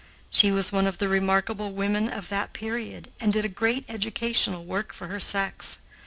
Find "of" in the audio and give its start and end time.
0.87-0.97, 2.09-2.29